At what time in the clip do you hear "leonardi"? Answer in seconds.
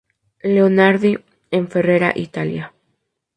0.53-1.11